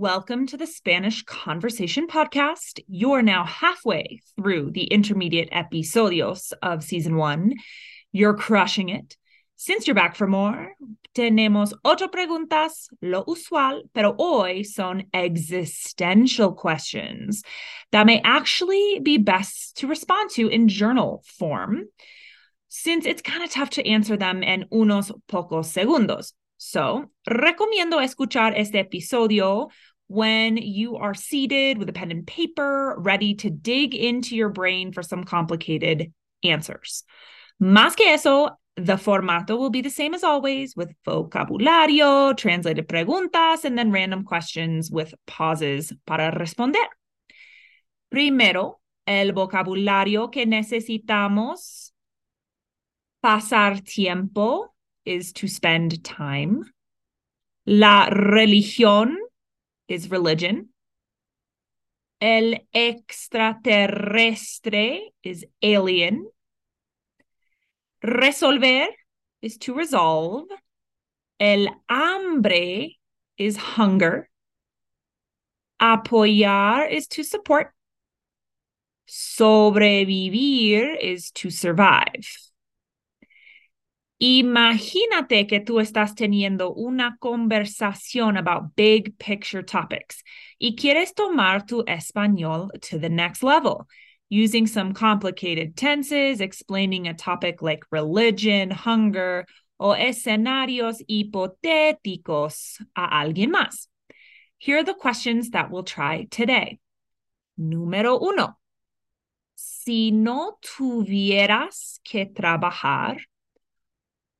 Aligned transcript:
welcome 0.00 0.46
to 0.46 0.56
the 0.56 0.66
Spanish 0.66 1.22
Conversation 1.24 2.06
Podcast. 2.06 2.80
You're 2.88 3.20
now 3.20 3.44
halfway 3.44 4.22
through 4.34 4.70
the 4.70 4.84
intermediate 4.84 5.50
episodios 5.52 6.54
of 6.62 6.82
season 6.82 7.16
one. 7.16 7.52
You're 8.10 8.32
crushing 8.32 8.88
it. 8.88 9.18
Since 9.56 9.86
you're 9.86 9.94
back 9.94 10.16
for 10.16 10.26
more, 10.26 10.72
tenemos 11.14 11.74
ocho 11.84 12.08
preguntas, 12.08 12.88
lo 13.02 13.24
usual, 13.28 13.82
pero 13.94 14.14
hoy 14.18 14.62
son 14.62 15.04
existential 15.12 16.54
questions 16.54 17.42
that 17.92 18.06
may 18.06 18.22
actually 18.24 19.00
be 19.02 19.18
best 19.18 19.76
to 19.76 19.86
respond 19.86 20.30
to 20.30 20.48
in 20.48 20.68
journal 20.68 21.22
form, 21.26 21.84
since 22.68 23.04
it's 23.04 23.20
kind 23.20 23.44
of 23.44 23.50
tough 23.50 23.68
to 23.68 23.86
answer 23.86 24.16
them 24.16 24.42
in 24.42 24.64
unos 24.72 25.12
pocos 25.28 25.70
segundos. 25.70 26.32
So, 26.62 27.10
recomiendo 27.26 28.02
escuchar 28.02 28.52
este 28.54 28.80
episodio 28.80 29.70
when 30.10 30.56
you 30.56 30.96
are 30.96 31.14
seated 31.14 31.78
with 31.78 31.88
a 31.88 31.92
pen 31.92 32.10
and 32.10 32.26
paper, 32.26 32.96
ready 32.98 33.32
to 33.32 33.48
dig 33.48 33.94
into 33.94 34.34
your 34.34 34.48
brain 34.48 34.92
for 34.92 35.04
some 35.04 35.22
complicated 35.22 36.12
answers. 36.42 37.04
Más 37.62 37.94
que 37.94 38.08
eso, 38.08 38.48
the 38.74 38.96
formato 38.96 39.56
will 39.56 39.70
be 39.70 39.82
the 39.82 39.88
same 39.88 40.12
as 40.12 40.24
always 40.24 40.74
with 40.74 40.92
vocabulario, 41.06 42.36
translated 42.36 42.88
preguntas, 42.88 43.64
and 43.64 43.78
then 43.78 43.92
random 43.92 44.24
questions 44.24 44.90
with 44.90 45.14
pauses 45.28 45.92
para 46.08 46.32
responder. 46.32 46.84
Primero, 48.10 48.80
el 49.06 49.30
vocabulario 49.30 50.32
que 50.32 50.44
necesitamos. 50.44 51.92
Pasar 53.24 53.84
tiempo 53.84 54.74
is 55.04 55.32
to 55.34 55.46
spend 55.46 56.02
time. 56.02 56.64
La 57.64 58.08
religión 58.10 59.14
is 59.90 60.10
religion. 60.10 60.70
El 62.20 62.54
extraterrestre 62.72 65.00
is 65.22 65.44
alien. 65.62 66.28
Resolver 68.04 68.88
is 69.42 69.58
to 69.58 69.74
resolve. 69.74 70.46
El 71.38 71.68
hambre 71.88 72.96
is 73.36 73.56
hunger. 73.56 74.28
Apoyar 75.80 76.90
is 76.90 77.06
to 77.08 77.22
support. 77.24 77.72
Sobrevivir 79.08 80.96
is 81.00 81.30
to 81.32 81.50
survive. 81.50 82.49
Imagínate 84.22 85.46
que 85.46 85.60
tú 85.60 85.80
estás 85.80 86.14
teniendo 86.14 86.74
una 86.74 87.16
conversación 87.18 88.36
about 88.36 88.74
big 88.76 89.16
picture 89.18 89.62
topics 89.62 90.22
y 90.58 90.76
quieres 90.76 91.14
tomar 91.14 91.64
tu 91.64 91.82
español 91.84 92.68
to 92.82 92.98
the 92.98 93.08
next 93.08 93.42
level 93.42 93.88
using 94.28 94.66
some 94.66 94.92
complicated 94.92 95.74
tenses, 95.74 96.42
explaining 96.42 97.08
a 97.08 97.14
topic 97.14 97.62
like 97.62 97.82
religion, 97.90 98.70
hunger, 98.70 99.46
o 99.78 99.94
escenarios 99.94 101.02
hipotéticos 101.08 102.78
a 102.94 103.22
alguien 103.22 103.50
más. 103.50 103.88
Here 104.58 104.78
are 104.78 104.84
the 104.84 104.94
questions 104.94 105.50
that 105.50 105.70
we'll 105.70 105.84
try 105.84 106.26
today. 106.30 106.78
Número 107.58 108.20
uno. 108.20 108.58
Si 109.54 110.10
no 110.10 110.58
tuvieras 110.60 111.98
que 112.04 112.26
trabajar, 112.26 113.16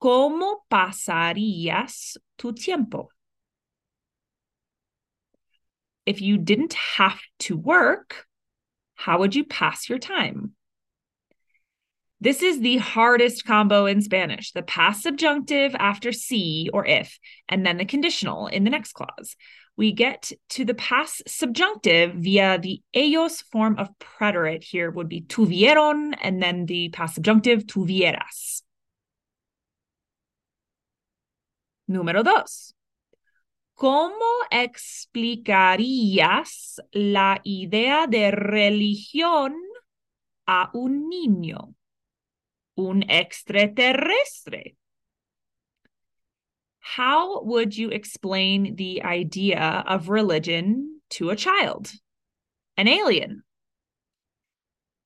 ¿cómo 0.01 0.65
pasarías 0.71 2.17
tu 2.39 2.53
tiempo? 2.53 3.09
If 6.07 6.21
you 6.21 6.39
didn't 6.39 6.73
have 6.73 7.21
to 7.41 7.57
work, 7.57 8.27
how 8.95 9.19
would 9.19 9.35
you 9.35 9.45
pass 9.45 9.89
your 9.89 9.99
time? 9.99 10.55
This 12.23 12.43
is 12.43 12.61
the 12.61 12.77
hardest 12.79 13.47
combo 13.47 13.87
in 13.87 14.03
Spanish 14.03 14.53
the 14.53 14.63
past 14.63 15.03
subjunctive 15.03 15.75
after 15.75 16.13
si 16.13 16.69
or 16.73 16.85
if, 16.85 17.19
and 17.49 17.65
then 17.65 17.79
the 17.79 17.85
conditional 17.85 18.47
in 18.47 18.65
the 18.65 18.71
next 18.71 18.93
clause. 18.93 19.37
We 19.77 19.93
get 19.93 20.33
to 20.51 20.65
the 20.67 20.75
past 20.75 21.23
subjunctive 21.27 22.13
via 22.15 22.59
the 22.59 22.83
ellos 22.93 23.41
form 23.41 23.79
of 23.79 23.89
preterite 23.99 24.65
here 24.65 24.91
would 24.91 25.09
be 25.09 25.23
tuvieron, 25.23 26.15
and 26.21 26.43
then 26.43 26.67
the 26.67 26.91
past 26.91 27.15
subjunctive 27.15 27.67
tuvieras. 27.67 28.63
Número 31.91 32.23
dos. 32.23 32.77
¿Cómo 33.75 34.47
explicarías 34.49 36.81
la 36.93 37.41
idea 37.43 38.07
de 38.07 38.31
religión 38.31 39.57
a 40.47 40.71
un 40.73 41.09
niño, 41.09 41.75
un 42.77 43.03
extraterrestre? 43.11 44.77
How 46.97 47.43
would 47.43 47.77
you 47.77 47.91
explain 47.91 48.77
the 48.77 49.03
idea 49.03 49.83
of 49.85 50.09
religion 50.09 51.01
to 51.19 51.31
a 51.31 51.37
child, 51.37 51.91
an 52.77 52.87
alien? 52.87 53.43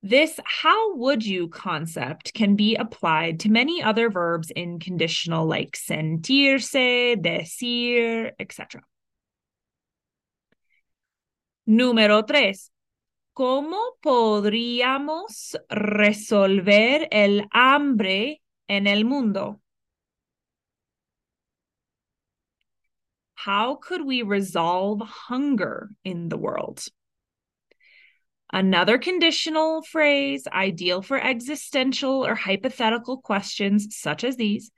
This 0.07 0.39
how 0.45 0.97
would 0.97 1.25
you 1.25 1.49
concept 1.49 2.35
can 2.35 2.57
be 2.57 2.77
applied 2.77 3.41
to 3.41 3.49
many 3.49 3.83
other 3.83 4.11
verbs 4.11 4.51
in 4.51 4.79
conditional 4.79 5.47
like 5.47 5.79
sentirse, 5.79 7.17
decir, 7.17 8.33
etc. 8.39 8.83
Número 11.67 12.27
tres. 12.27 12.71
¿Cómo 13.35 13.93
podríamos 14.03 15.57
resolver 15.71 17.09
el 17.11 17.49
hambre 17.51 18.43
en 18.69 18.87
el 18.87 19.05
mundo? 19.05 19.63
How 23.37 23.77
could 23.77 24.05
we 24.05 24.21
resolve 24.21 25.01
hunger 25.01 25.89
in 26.05 26.29
the 26.29 26.37
world? 26.37 26.85
Another 28.55 28.99
conditional 28.99 29.83
phrase, 29.83 30.47
ideal 30.47 31.03
for 31.03 31.21
existential 31.21 32.25
or 32.25 32.37
hypothetical 32.37 33.21
questions 33.21 33.89
such 33.97 34.23
as 34.23 34.37
these. 34.37 34.71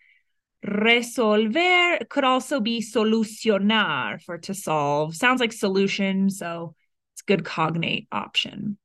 Resolver 0.64 2.08
could 2.08 2.24
also 2.24 2.58
be 2.60 2.80
solucionar 2.80 4.22
for 4.22 4.38
to 4.38 4.54
solve. 4.54 5.14
Sounds 5.14 5.40
like 5.42 5.52
solution, 5.52 6.30
so 6.30 6.74
it's 7.12 7.20
a 7.20 7.26
good 7.26 7.44
cognate 7.44 8.08
option. 8.10 8.78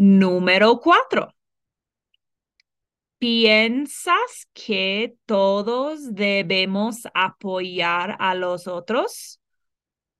Número 0.00 0.82
cuatro. 0.82 1.30
¿Piensas 3.22 4.46
que 4.52 5.14
todos 5.28 6.12
debemos 6.12 7.06
apoyar 7.14 8.16
a 8.18 8.34
los 8.34 8.66
otros? 8.66 9.38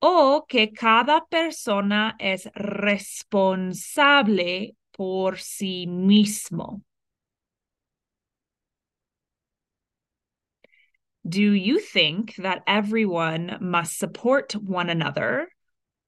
O 0.01 0.43
que 0.47 0.67
cada 0.67 1.21
persona 1.29 2.15
es 2.19 2.47
responsable 2.55 4.75
por 4.91 5.37
sí 5.37 5.87
mismo. 5.87 6.81
Do 11.27 11.53
you 11.53 11.79
think 11.79 12.35
that 12.35 12.61
everyone 12.67 13.57
must 13.59 13.97
support 13.97 14.53
one 14.53 14.91
another 14.91 15.49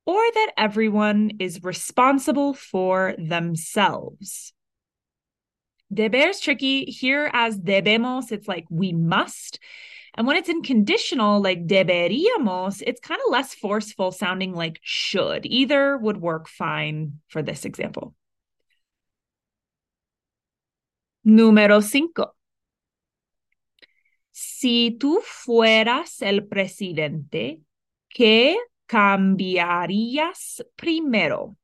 or 0.06 0.22
that 0.31 0.51
everyone 0.57 1.31
is 1.40 1.63
responsible 1.63 2.54
for 2.54 3.16
themselves? 3.18 4.54
Deber 5.92 6.30
is 6.30 6.40
tricky. 6.40 6.86
Here, 6.86 7.31
as 7.33 7.57
debemos, 7.57 8.31
it's 8.31 8.48
like 8.48 8.66
we 8.69 8.94
must. 8.94 9.60
And 10.18 10.25
when 10.25 10.36
it's 10.36 10.50
in 10.50 10.64
conditional, 10.64 11.42
like 11.42 11.68
deberíamos, 11.68 12.81
it's 12.86 13.00
kind 13.00 13.22
of 13.24 13.31
less 13.31 13.54
forceful 13.54 14.12
sounding 14.12 14.52
like 14.54 14.80
should. 14.81 15.46
Either 15.46 15.96
would 15.96 16.18
work 16.18 16.50
fine 16.50 17.22
for 17.28 17.44
this 17.44 17.66
example. 17.66 18.16
Número 21.24 21.84
cinco. 21.84 22.34
Si 24.31 24.98
tú 25.00 25.22
fueras 25.24 26.22
el 26.22 26.48
presidente, 26.48 27.62
¿qué 28.10 28.58
cambiarías 28.88 30.64
primero? 30.75 31.58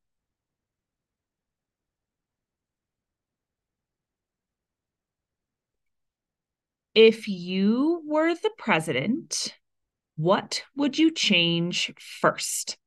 If 6.95 7.27
you 7.27 8.03
were 8.05 8.35
the 8.35 8.51
president, 8.55 9.57
what 10.15 10.63
would 10.75 10.99
you 10.99 11.09
change 11.09 11.91
first? 11.97 12.77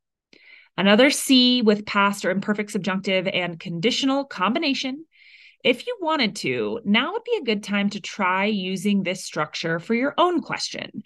Another 0.78 1.10
si 1.10 1.62
with 1.62 1.86
past 1.86 2.24
or 2.24 2.30
imperfect 2.30 2.70
subjunctive 2.70 3.26
and 3.26 3.58
conditional 3.58 4.24
combination. 4.24 5.06
If 5.64 5.88
you 5.88 5.98
wanted 6.00 6.36
to, 6.36 6.80
now 6.84 7.12
would 7.12 7.24
be 7.24 7.38
a 7.40 7.44
good 7.44 7.64
time 7.64 7.90
to 7.90 8.00
try 8.00 8.44
using 8.44 9.02
this 9.02 9.24
structure 9.24 9.80
for 9.80 9.94
your 9.94 10.14
own 10.16 10.40
question. 10.40 11.02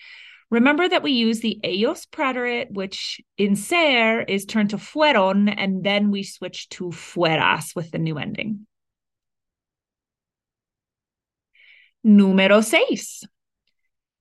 Remember 0.51 0.87
that 0.87 1.03
we 1.03 1.13
use 1.13 1.41
the 1.41 1.59
ellos 1.65 2.05
preterite, 2.05 2.71
which 2.73 3.19
in 3.39 3.57
ser 3.57 4.21
is 4.23 4.45
turned 4.45 4.71
to 4.71 4.77
fueron, 4.77 5.55
and 5.57 5.83
then 5.83 6.11
we 6.11 6.23
switch 6.25 6.69
to 6.71 6.91
fueras 6.91 7.75
with 7.75 7.93
the 7.93 7.99
new 7.99 8.19
ending. 8.19 8.67
Número 12.03 12.63
seis. 12.63 13.27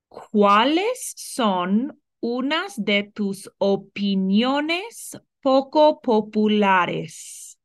¿Cuáles 0.09 1.13
son 1.15 1.97
unas 2.21 2.75
de 2.75 3.03
tus 3.03 3.47
opiniones 3.59 5.15
poco 5.41 6.01
populares? 6.01 7.57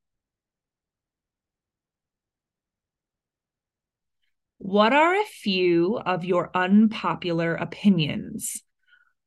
What 4.58 4.92
are 4.92 5.14
a 5.14 5.24
few 5.24 5.98
of 5.98 6.24
your 6.24 6.50
unpopular 6.54 7.54
opinions? 7.54 8.62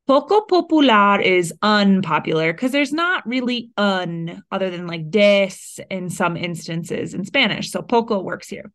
Poco 0.07 0.45
popular 0.45 1.19
is 1.19 1.53
unpopular 1.61 2.53
because 2.53 2.71
there's 2.71 2.93
not 2.93 3.27
really 3.27 3.71
un 3.75 4.41
other 4.51 4.69
than 4.69 4.87
like 4.87 5.11
des 5.11 5.51
in 5.91 6.09
some 6.09 6.37
instances 6.37 7.13
in 7.13 7.25
Spanish. 7.25 7.71
So 7.71 7.81
poco 7.81 8.19
works 8.21 8.47
here. 8.47 8.71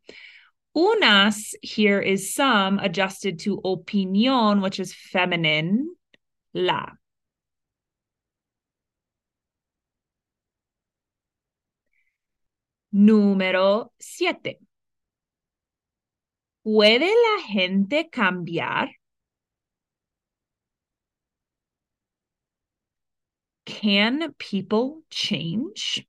Unas 0.75 1.53
here 1.61 1.99
is 1.99 2.33
some 2.33 2.79
adjusted 2.79 3.39
to 3.39 3.61
opinion, 3.63 4.61
which 4.61 4.79
is 4.79 4.93
feminine, 4.93 5.95
la. 6.53 6.85
Número 12.93 13.91
siete. 13.99 14.59
¿Puede 16.63 17.09
la 17.11 17.43
gente 17.47 18.09
cambiar? 18.09 18.89
Can 23.65 24.33
people 24.37 25.03
change? 25.09 26.05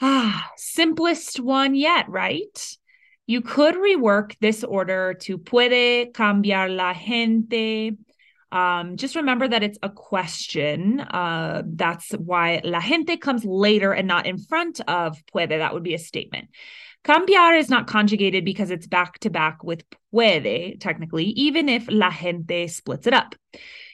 Ah, 0.00 0.50
simplest 0.56 1.38
one 1.40 1.74
yet, 1.74 2.08
right? 2.08 2.78
You 3.32 3.40
could 3.40 3.76
rework 3.76 4.36
this 4.42 4.62
order 4.62 5.14
to 5.20 5.38
puede 5.38 6.12
cambiar 6.12 6.68
la 6.68 6.92
gente. 6.92 7.96
Um, 8.52 8.98
just 8.98 9.16
remember 9.16 9.48
that 9.48 9.62
it's 9.62 9.78
a 9.82 9.88
question. 9.88 11.00
Uh, 11.00 11.62
that's 11.64 12.10
why 12.12 12.60
la 12.62 12.80
gente 12.80 13.16
comes 13.16 13.42
later 13.46 13.90
and 13.90 14.06
not 14.06 14.26
in 14.26 14.36
front 14.36 14.82
of 14.86 15.16
puede. 15.32 15.48
That 15.48 15.72
would 15.72 15.82
be 15.82 15.94
a 15.94 15.98
statement. 15.98 16.50
Cambiar 17.04 17.58
is 17.58 17.70
not 17.70 17.86
conjugated 17.86 18.44
because 18.44 18.70
it's 18.70 18.86
back 18.86 19.18
to 19.20 19.30
back 19.30 19.64
with 19.64 19.82
puede, 20.10 20.78
technically, 20.78 21.24
even 21.28 21.70
if 21.70 21.86
la 21.88 22.10
gente 22.10 22.66
splits 22.66 23.06
it 23.06 23.14
up. 23.14 23.34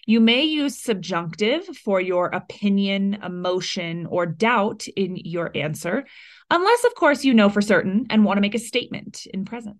You 0.08 0.20
may 0.20 0.44
use 0.44 0.78
subjunctive 0.78 1.66
for 1.84 2.00
your 2.00 2.28
opinion, 2.28 3.18
emotion, 3.22 4.06
or 4.06 4.24
doubt 4.24 4.88
in 4.96 5.16
your 5.16 5.54
answer, 5.54 6.06
unless, 6.50 6.84
of 6.84 6.94
course, 6.94 7.26
you 7.26 7.34
know 7.34 7.50
for 7.50 7.60
certain 7.60 8.06
and 8.08 8.24
want 8.24 8.38
to 8.38 8.40
make 8.40 8.54
a 8.54 8.58
statement 8.58 9.26
in 9.26 9.44
present. 9.44 9.76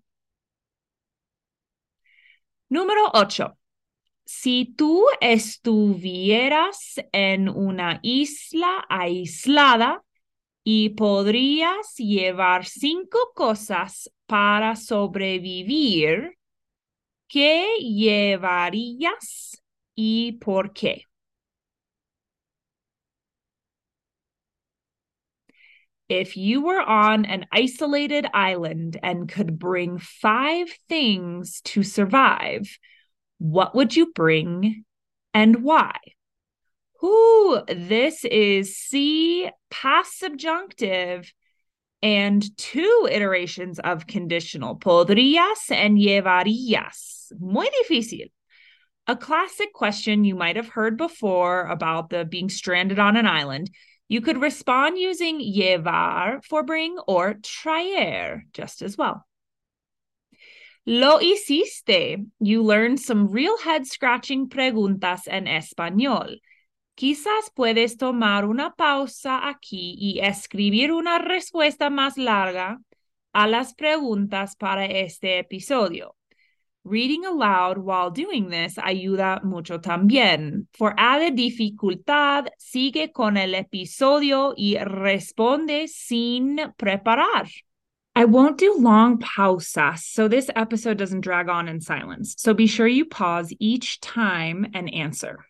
Número 2.71 3.09
ocho. 3.11 3.57
Si 4.27 4.71
tú 4.77 5.07
estuvieras 5.19 6.99
en 7.11 7.49
una 7.49 7.99
isla 8.03 8.85
aislada 8.87 10.03
y 10.63 10.89
podrías 10.89 11.95
llevar 11.97 12.65
cinco 12.65 13.31
cosas 13.35 14.07
para 14.27 14.75
sobrevivir, 14.75 16.37
¿qué 17.27 17.77
llevarías 17.79 19.55
y 19.99 20.37
por 20.39 20.69
qué? 20.69 21.03
If 26.07 26.37
you 26.37 26.61
were 26.61 26.79
on 26.81 27.25
an 27.25 27.45
isolated 27.51 28.25
island 28.33 28.97
and 29.03 29.29
could 29.29 29.59
bring 29.59 29.99
five 29.99 30.69
things 30.87 31.61
to 31.65 31.83
survive, 31.83 32.79
what 33.37 33.75
would 33.75 33.95
you 33.95 34.11
bring 34.13 34.85
and 35.33 35.63
why? 35.63 35.97
Who 37.01 37.61
this 37.67 38.25
is 38.25 38.75
si 38.75 39.51
past 39.69 40.17
subjunctive 40.17 41.31
and 42.01 42.57
two 42.57 43.07
iterations 43.11 43.79
of 43.79 44.07
conditional. 44.07 44.79
Podrías 44.79 45.69
and 45.69 45.97
llevarías. 45.97 47.31
Muy 47.39 47.69
difícil. 47.83 48.31
A 49.07 49.15
classic 49.15 49.73
question 49.73 50.23
you 50.23 50.35
might 50.35 50.55
have 50.55 50.69
heard 50.69 50.97
before 50.97 51.65
about 51.67 52.09
the 52.09 52.25
being 52.25 52.49
stranded 52.49 52.99
on 52.99 53.17
an 53.17 53.25
island 53.25 53.71
you 54.09 54.21
could 54.21 54.41
respond 54.41 54.97
using 54.97 55.39
llevar 55.39 56.41
for 56.43 56.63
bring 56.63 56.97
or 57.07 57.35
traer 57.35 58.41
just 58.53 58.81
as 58.81 58.97
well. 58.97 59.25
Lo 60.85 61.19
hiciste. 61.19 62.25
You 62.39 62.63
learned 62.63 62.99
some 62.99 63.27
real 63.27 63.55
head 63.59 63.85
scratching 63.85 64.49
preguntas 64.49 65.27
en 65.27 65.45
español. 65.45 66.39
Quizás 66.97 67.51
puedes 67.55 67.97
tomar 67.97 68.45
una 68.45 68.73
pausa 68.75 69.47
aquí 69.47 69.95
y 69.99 70.19
escribir 70.21 70.91
una 70.91 71.19
respuesta 71.19 71.91
más 71.91 72.17
larga 72.17 72.79
a 73.33 73.47
las 73.47 73.75
preguntas 73.75 74.55
para 74.55 74.85
este 74.85 75.37
episodio. 75.37 76.15
Reading 76.89 77.23
aloud 77.23 77.77
while 77.77 78.09
doing 78.09 78.49
this 78.49 78.73
ayuda 78.77 79.43
mucho 79.43 79.77
también. 79.77 80.65
For 80.73 80.95
added 80.97 81.35
dificultad, 81.35 82.47
sigue 82.57 83.13
con 83.13 83.37
el 83.37 83.53
episodio 83.53 84.55
y 84.57 84.75
responde 84.83 85.87
sin 85.87 86.57
preparar. 86.79 87.47
I 88.15 88.25
won't 88.25 88.57
do 88.57 88.75
long 88.79 89.19
pausas, 89.19 89.99
so 89.99 90.27
this 90.27 90.49
episode 90.55 90.97
doesn't 90.97 91.21
drag 91.21 91.47
on 91.47 91.67
in 91.67 91.79
silence. 91.79 92.33
So 92.39 92.55
be 92.55 92.65
sure 92.65 92.87
you 92.87 93.05
pause 93.05 93.53
each 93.59 93.99
time 94.01 94.65
and 94.73 94.91
answer. 94.91 95.45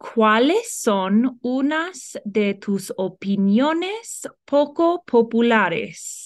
¿Cuáles 0.00 0.70
son 0.70 1.38
unas 1.44 2.16
de 2.24 2.54
tus 2.54 2.90
opiniones 2.98 4.24
poco 4.46 5.02
populares? 5.06 6.23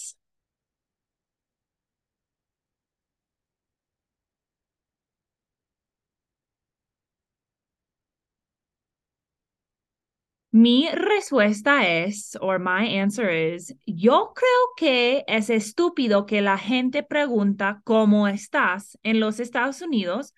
Mi 10.51 10.89
respuesta 10.91 11.87
es, 11.87 12.35
or 12.41 12.59
my 12.59 12.99
answer 13.01 13.29
is, 13.29 13.75
yo 13.85 14.33
creo 14.35 14.75
que 14.79 15.25
es 15.27 15.51
estúpido 15.51 16.25
que 16.25 16.41
la 16.41 16.57
gente 16.57 17.03
pregunta 17.03 17.83
cómo 17.85 18.29
estás 18.29 18.99
en 19.03 19.21
los 19.21 19.41
Estados 19.41 19.83
Unidos. 19.83 20.35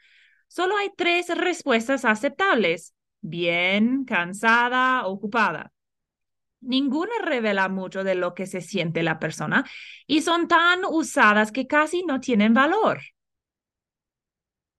Solo 0.48 0.76
hay 0.76 0.90
tres 0.96 1.28
respuestas 1.28 2.04
aceptables. 2.04 2.92
Bien, 3.20 4.04
cansada, 4.04 5.06
ocupada. 5.06 5.72
Ninguna 6.60 7.12
revela 7.22 7.68
mucho 7.68 8.02
de 8.02 8.16
lo 8.16 8.34
que 8.34 8.46
se 8.46 8.60
siente 8.60 9.04
la 9.04 9.20
persona 9.20 9.64
y 10.08 10.22
son 10.22 10.48
tan 10.48 10.84
usadas 10.84 11.52
que 11.52 11.68
casi 11.68 12.02
no 12.02 12.18
tienen 12.18 12.52
valor. 12.52 12.98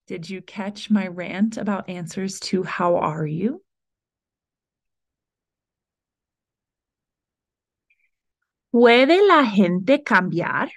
Did 0.07 0.25
you 0.25 0.41
catch 0.41 0.89
my 0.89 1.07
rant 1.07 1.57
about 1.57 1.89
answers 1.89 2.37
to 2.51 2.63
how 2.63 2.97
are 2.97 3.25
you? 3.25 3.60
¿Puede 8.71 9.21
la 9.25 9.45
gente 9.45 10.03
cambiar? 10.03 10.71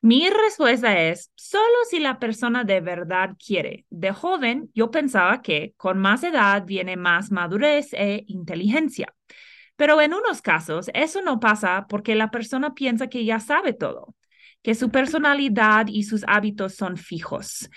Mi 0.00 0.30
respuesta 0.30 1.00
es, 1.08 1.32
solo 1.34 1.74
si 1.90 1.98
la 1.98 2.18
persona 2.20 2.62
de 2.64 2.80
verdad 2.80 3.30
quiere. 3.44 3.84
De 3.90 4.12
joven, 4.12 4.70
yo 4.74 4.90
pensaba 4.92 5.42
que 5.42 5.74
con 5.76 5.98
más 5.98 6.22
edad 6.22 6.64
viene 6.64 6.96
más 6.96 7.32
madurez 7.32 7.92
e 7.94 8.24
inteligencia. 8.28 9.12
Pero 9.78 10.00
en 10.00 10.12
unos 10.12 10.42
casos 10.42 10.90
eso 10.92 11.22
no 11.22 11.38
pasa 11.38 11.86
porque 11.88 12.16
la 12.16 12.30
persona 12.30 12.74
piensa 12.74 13.06
que 13.06 13.24
ya 13.24 13.38
sabe 13.38 13.72
todo, 13.72 14.14
que 14.62 14.74
su 14.74 14.90
personalidad 14.90 15.86
y 15.86 16.02
sus 16.02 16.24
hábitos 16.26 16.74
son 16.74 16.96
fijos. 16.96 17.70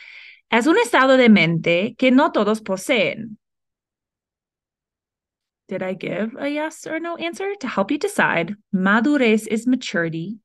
Es 0.49 0.65
un 0.65 0.77
estado 0.77 1.15
de 1.15 1.29
mente 1.29 1.95
que 1.97 2.09
no 2.09 2.31
todos 2.31 2.61
poseen. 2.61 3.37
Did 5.67 5.83
I 5.83 5.95
give 5.95 6.35
a 6.37 6.49
yes 6.49 6.85
or 6.87 6.99
no 6.99 7.15
answer? 7.17 7.55
To 7.59 7.67
help 7.67 7.91
you 7.91 7.97
decide, 7.97 8.57
madurez 8.73 9.47
is 9.47 9.67
maturity, 9.67 10.39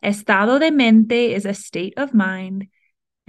estado 0.00 0.60
de 0.60 0.70
mente 0.70 1.34
is 1.34 1.46
a 1.46 1.54
state 1.54 1.94
of 1.96 2.12
mind, 2.12 2.68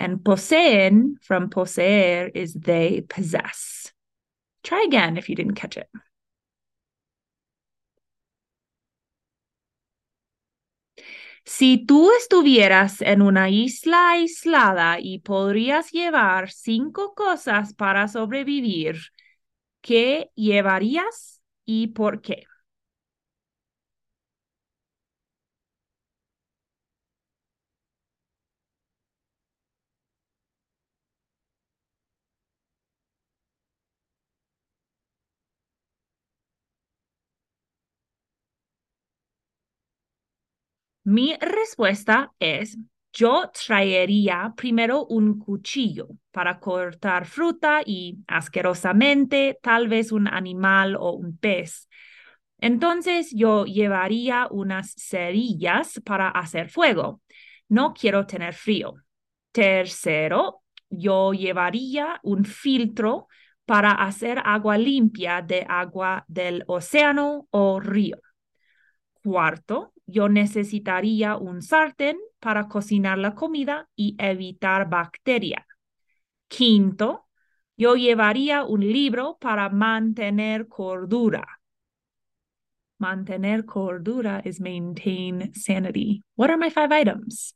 And 0.01 0.23
poseen 0.23 1.17
from 1.21 1.51
poseer 1.51 2.31
is 2.33 2.55
they 2.55 3.01
possess. 3.01 3.93
Try 4.63 4.83
again 4.87 5.15
if 5.15 5.29
you 5.29 5.35
didn't 5.35 5.53
catch 5.53 5.77
it. 5.77 5.87
Si 11.45 11.85
tú 11.85 12.11
estuvieras 12.19 13.01
en 13.01 13.21
una 13.21 13.49
isla 13.49 14.11
aislada 14.11 14.99
y 14.99 15.19
podrías 15.19 15.91
llevar 15.91 16.51
cinco 16.51 17.13
cosas 17.15 17.73
para 17.73 18.07
sobrevivir, 18.07 18.97
¿qué 19.81 20.31
llevarías 20.35 21.41
y 21.65 21.89
por 21.89 22.21
qué? 22.21 22.45
Mi 41.03 41.35
respuesta 41.39 42.31
es, 42.39 42.77
yo 43.13 43.49
traería 43.49 44.53
primero 44.55 45.05
un 45.05 45.39
cuchillo 45.39 46.07
para 46.31 46.59
cortar 46.59 47.25
fruta 47.25 47.81
y 47.85 48.19
asquerosamente 48.27 49.57
tal 49.61 49.87
vez 49.87 50.11
un 50.11 50.27
animal 50.27 50.95
o 50.95 51.13
un 51.13 51.37
pez. 51.37 51.89
Entonces 52.59 53.31
yo 53.35 53.65
llevaría 53.65 54.47
unas 54.51 54.93
cerillas 54.95 55.99
para 56.05 56.29
hacer 56.29 56.69
fuego. 56.69 57.21
No 57.67 57.93
quiero 57.93 58.27
tener 58.27 58.53
frío. 58.53 58.93
Tercero, 59.51 60.61
yo 60.89 61.33
llevaría 61.33 62.19
un 62.23 62.45
filtro 62.45 63.27
para 63.65 63.91
hacer 63.91 64.39
agua 64.45 64.77
limpia 64.77 65.41
de 65.41 65.65
agua 65.67 66.23
del 66.27 66.63
océano 66.67 67.47
o 67.49 67.79
río. 67.79 68.17
Cuarto, 69.23 69.93
yo 70.11 70.29
necesitaría 70.29 71.37
un 71.37 71.61
sartén 71.61 72.17
para 72.39 72.67
cocinar 72.67 73.17
la 73.17 73.35
comida 73.35 73.89
y 73.95 74.15
evitar 74.19 74.89
bacteria. 74.89 75.65
Quinto, 76.47 77.27
yo 77.77 77.95
llevaría 77.95 78.63
un 78.63 78.81
libro 78.81 79.37
para 79.39 79.69
mantener 79.69 80.67
cordura. 80.67 81.61
Mantener 82.99 83.65
cordura 83.65 84.41
is 84.45 84.59
maintain 84.61 85.53
sanity. 85.55 86.23
What 86.35 86.51
are 86.51 86.57
my 86.57 86.69
five 86.69 86.91
items? 86.91 87.53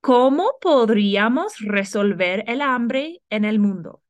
¿Cómo 0.00 0.58
podríamos 0.60 1.58
resolver 1.60 2.42
el 2.48 2.62
hambre 2.62 3.22
en 3.30 3.44
el 3.44 3.60
mundo? 3.60 4.02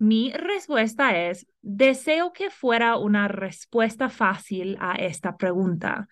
Mi 0.00 0.32
respuesta 0.32 1.14
es, 1.28 1.46
deseo 1.60 2.32
que 2.32 2.48
fuera 2.48 2.96
una 2.96 3.28
respuesta 3.28 4.08
fácil 4.08 4.78
a 4.80 4.94
esta 4.94 5.36
pregunta. 5.36 6.08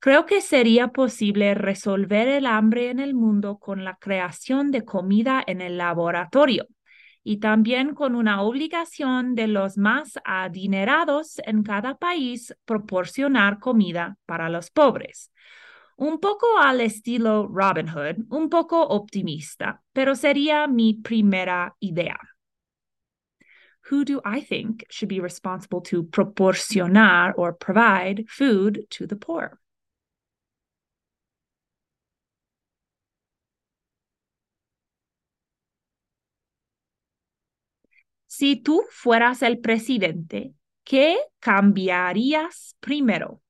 Creo 0.00 0.26
que 0.26 0.42
sería 0.42 0.88
posible 0.88 1.54
resolver 1.54 2.28
el 2.28 2.44
hambre 2.44 2.90
en 2.90 3.00
el 3.00 3.14
mundo 3.14 3.56
con 3.56 3.84
la 3.84 3.96
creación 3.96 4.70
de 4.70 4.84
comida 4.84 5.42
en 5.46 5.62
el 5.62 5.78
laboratorio 5.78 6.66
y 7.24 7.38
también 7.38 7.94
con 7.94 8.16
una 8.16 8.42
obligación 8.42 9.34
de 9.34 9.46
los 9.46 9.78
más 9.78 10.18
adinerados 10.26 11.40
en 11.46 11.62
cada 11.62 11.96
país 11.96 12.54
proporcionar 12.66 13.60
comida 13.60 14.18
para 14.26 14.50
los 14.50 14.70
pobres. 14.70 15.32
Un 15.96 16.20
poco 16.20 16.58
al 16.58 16.82
estilo 16.82 17.48
Robin 17.50 17.88
Hood, 17.88 18.26
un 18.28 18.50
poco 18.50 18.82
optimista, 18.82 19.82
pero 19.94 20.16
sería 20.16 20.66
mi 20.66 20.92
primera 20.92 21.74
idea 21.80 22.20
who 23.86 24.04
do 24.04 24.20
I 24.24 24.40
think 24.40 24.84
should 24.90 25.08
be 25.08 25.20
responsible 25.20 25.80
to 25.82 26.04
proporcionar 26.04 27.32
or 27.36 27.52
provide 27.52 28.26
food 28.28 28.86
to 28.90 29.06
the 29.06 29.16
poor? 29.16 29.58
Si 38.26 38.56
tú 38.56 38.82
fueras 38.90 39.42
el 39.42 39.60
presidente, 39.60 40.54
¿qué 40.84 41.18
cambiarías 41.38 42.76
primero? 42.80 43.42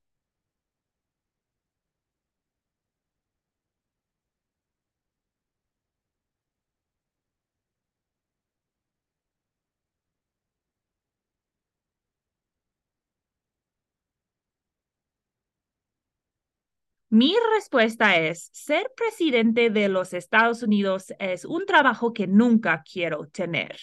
Mi 17.12 17.34
respuesta 17.54 18.16
es, 18.16 18.48
ser 18.54 18.90
presidente 18.96 19.68
de 19.68 19.90
los 19.90 20.14
Estados 20.14 20.62
Unidos 20.62 21.12
es 21.18 21.44
un 21.44 21.66
trabajo 21.66 22.14
que 22.14 22.26
nunca 22.26 22.82
quiero 22.90 23.26
tener. 23.26 23.80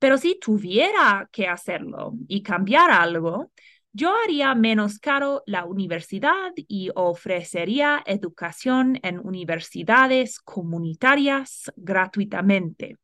Pero 0.00 0.18
si 0.18 0.40
tuviera 0.40 1.28
que 1.30 1.46
hacerlo 1.46 2.14
y 2.26 2.42
cambiar 2.42 2.90
algo, 2.90 3.52
yo 3.92 4.12
haría 4.24 4.56
menos 4.56 4.98
caro 4.98 5.44
la 5.46 5.66
universidad 5.66 6.50
y 6.56 6.90
ofrecería 6.96 8.02
educación 8.06 8.98
en 9.04 9.20
universidades 9.20 10.40
comunitarias 10.40 11.70
gratuitamente. 11.76 12.96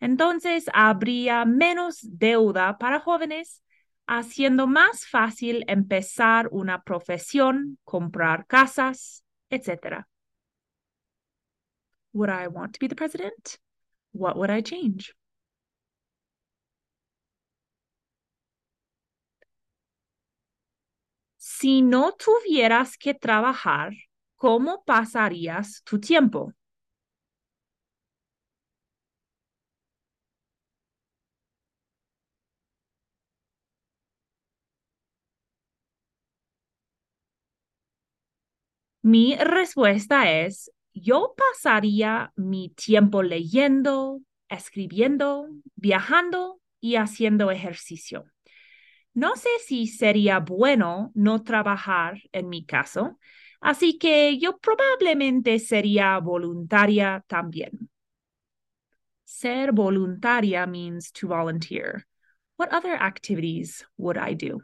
Entonces, 0.00 0.64
habría 0.72 1.44
menos 1.44 1.98
deuda 2.00 2.78
para 2.78 3.00
jóvenes 3.00 3.63
haciendo 4.06 4.66
más 4.66 5.06
fácil 5.06 5.64
empezar 5.68 6.48
una 6.50 6.82
profesión, 6.82 7.78
comprar 7.84 8.46
casas, 8.46 9.24
etc. 9.50 10.06
Would 12.12 12.30
I 12.30 12.48
want 12.48 12.74
to 12.74 12.78
be 12.80 12.88
the 12.88 12.94
president? 12.94 13.58
What 14.12 14.36
would 14.36 14.50
I 14.50 14.62
change? 14.62 15.14
Si 21.36 21.82
no 21.82 22.12
tuvieras 22.12 22.96
que 22.98 23.14
trabajar, 23.14 23.92
¿cómo 24.36 24.84
pasarías 24.84 25.82
tu 25.84 25.98
tiempo? 25.98 26.52
Mi 39.04 39.36
respuesta 39.36 40.32
es, 40.32 40.72
yo 40.94 41.34
pasaría 41.36 42.32
mi 42.36 42.70
tiempo 42.70 43.22
leyendo, 43.22 44.22
escribiendo, 44.48 45.46
viajando 45.76 46.58
y 46.80 46.96
haciendo 46.96 47.50
ejercicio. 47.50 48.24
No 49.12 49.36
sé 49.36 49.50
si 49.62 49.88
sería 49.88 50.38
bueno 50.38 51.12
no 51.14 51.42
trabajar 51.42 52.22
en 52.32 52.48
mi 52.48 52.64
caso, 52.64 53.18
así 53.60 53.98
que 53.98 54.38
yo 54.38 54.56
probablemente 54.56 55.58
sería 55.58 56.18
voluntaria 56.18 57.22
también. 57.26 57.90
Ser 59.26 59.72
voluntaria 59.72 60.66
means 60.66 61.12
to 61.12 61.28
volunteer. 61.28 62.06
What 62.56 62.72
other 62.72 62.94
activities 62.94 63.84
would 63.98 64.16
I 64.16 64.32
do? 64.32 64.62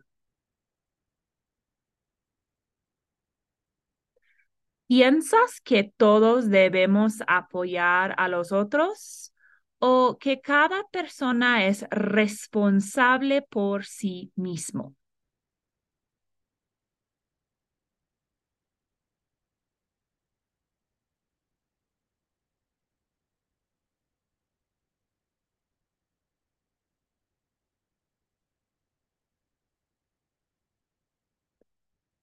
¿Piensas 4.91 5.61
que 5.61 5.85
todos 5.85 6.51
debemos 6.51 7.19
apoyar 7.29 8.13
a 8.19 8.27
los 8.27 8.51
otros 8.51 9.33
o 9.79 10.19
que 10.19 10.41
cada 10.41 10.83
persona 10.91 11.65
es 11.69 11.87
responsable 11.91 13.43
por 13.43 13.85
sí 13.85 14.33
mismo? 14.35 14.97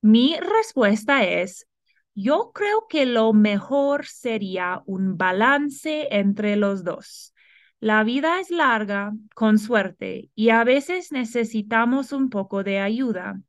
Mi 0.02 0.36
respuesta 0.40 1.24
es 1.24 1.68
yo 2.20 2.52
creo 2.52 2.88
que 2.90 3.06
lo 3.06 3.32
mejor 3.32 4.08
sería 4.08 4.82
un 4.88 5.18
balance 5.18 6.08
entre 6.10 6.56
los 6.56 6.84
dos. 6.84 7.36
La 7.80 8.04
vida 8.04 8.40
es 8.40 8.50
larga, 8.50 9.14
con 9.36 9.60
suerte, 9.60 10.32
y 10.34 10.50
a 10.50 10.64
veces 10.64 11.12
necesitamos 11.12 12.14
un 12.14 12.32
poco 12.32 12.64
de 12.64 12.80
ayuda. 12.80 13.40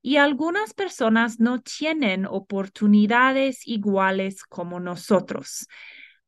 Y 0.00 0.18
algunas 0.18 0.74
personas 0.74 1.40
no 1.40 1.60
tienen 1.60 2.24
oportunidades 2.24 3.66
iguales 3.66 4.44
como 4.44 4.78
nosotros. 4.78 5.66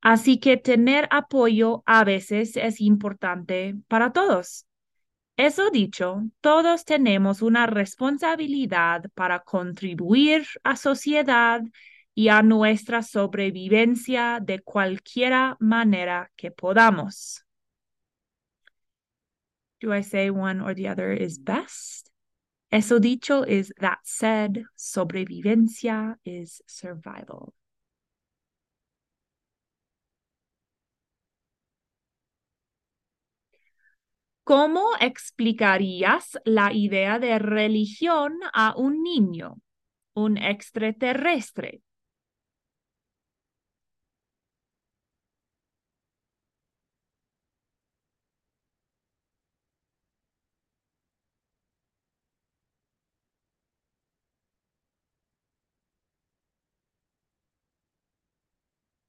Así 0.00 0.40
que 0.40 0.56
tener 0.56 1.06
apoyo 1.12 1.84
a 1.86 2.02
veces 2.02 2.56
es 2.56 2.80
importante 2.80 3.76
para 3.86 4.12
todos. 4.12 4.66
Eso 5.36 5.70
dicho, 5.70 6.22
todos 6.40 6.86
tenemos 6.86 7.42
una 7.42 7.66
responsabilidad 7.66 9.04
para 9.14 9.40
contribuir 9.40 10.46
a 10.62 10.76
sociedad 10.76 11.60
y 12.14 12.28
a 12.28 12.42
nuestra 12.42 13.02
sobrevivencia 13.02 14.40
de 14.42 14.60
cualquier 14.60 15.56
manera 15.60 16.32
que 16.36 16.50
podamos. 16.50 17.44
Do 19.82 19.92
I 19.92 20.02
say 20.02 20.30
one 20.30 20.62
or 20.62 20.74
the 20.74 20.88
other 20.88 21.12
is 21.12 21.38
best? 21.38 22.10
Eso 22.72 22.98
dicho 22.98 23.44
is 23.46 23.70
that 23.78 23.98
said, 24.04 24.64
sobrevivencia 24.74 26.16
is 26.24 26.62
survival. 26.66 27.52
¿Cómo 34.46 34.90
explicarías 35.00 36.38
la 36.44 36.72
idea 36.72 37.18
de 37.18 37.36
religión 37.40 38.38
a 38.52 38.76
un 38.76 39.02
niño, 39.02 39.56
un 40.14 40.38
extraterrestre? 40.38 41.82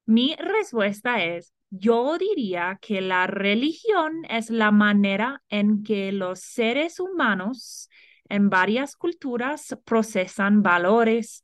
Mi 0.08 0.38
respuesta 0.38 1.22
es, 1.22 1.54
yo 1.70 2.18
diría 2.18 2.80
que 2.82 3.02
la 3.02 3.28
religión 3.28 4.24
es 4.30 4.50
la 4.50 4.72
manera 4.72 5.44
en 5.50 5.84
que 5.84 6.14
los 6.14 6.40
seres 6.40 7.02
humanos 7.02 7.90
en 8.30 8.50
varias 8.50 8.96
culturas 8.96 9.78
procesan 9.84 10.64
valores, 10.64 11.44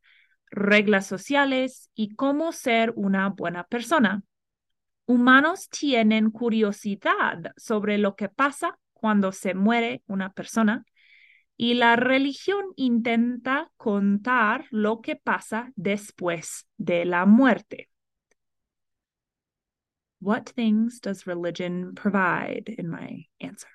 reglas 0.50 1.08
sociales 1.08 1.91
y 1.93 2.15
cómo 2.15 2.53
ser 2.53 2.93
una 2.96 3.27
buena 3.27 3.65
persona. 3.65 4.24
Humanos 5.08 5.67
tienen 5.67 6.32
curiosidad 6.32 7.51
sobre 7.58 7.98
lo 7.98 8.15
que 8.15 8.29
pasa 8.29 8.79
cuando 8.93 9.34
se 9.34 9.55
muere 9.55 10.03
una 10.08 10.32
persona 10.32 10.86
y 11.58 11.74
la 11.74 11.98
religión 11.98 12.63
intenta 12.77 13.70
contar 13.75 14.67
lo 14.72 15.02
que 15.02 15.17
pasa 15.17 15.73
después 15.76 16.65
de 16.78 17.04
la 17.04 17.26
muerte. 17.26 17.89
What 20.23 20.47
things 20.47 21.01
does 21.01 21.27
religion 21.27 21.95
provide 21.95 22.73
in 22.77 22.89
my 22.89 23.25
answer? 23.41 23.67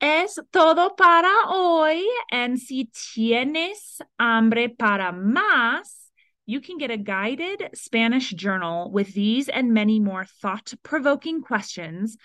Es 0.00 0.36
todo 0.52 0.96
para 0.96 1.44
hoy. 1.46 2.02
And 2.32 2.58
si 2.58 2.90
tienes 2.92 4.00
hambre 4.18 4.66
para 4.76 5.12
más, 5.12 6.08
you 6.44 6.60
can 6.60 6.78
get 6.78 6.90
a 6.90 6.96
guided 6.96 7.70
Spanish 7.74 8.30
journal 8.30 8.90
with 8.90 9.14
these 9.14 9.48
and 9.48 9.72
many 9.72 10.00
more 10.00 10.24
thought 10.24 10.74
provoking 10.82 11.40
questions 11.40 12.16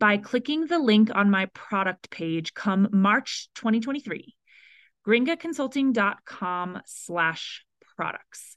by 0.00 0.16
clicking 0.16 0.66
the 0.66 0.80
link 0.80 1.08
on 1.14 1.30
my 1.30 1.46
product 1.54 2.10
page 2.10 2.52
come 2.52 2.88
March 2.90 3.48
2023, 3.54 4.34
gringaconsulting.com 5.06 6.80
slash 6.84 7.64
products. 7.96 8.56